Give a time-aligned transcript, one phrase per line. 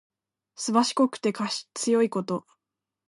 [0.55, 1.31] すばしこくて
[1.75, 2.47] 強いこと。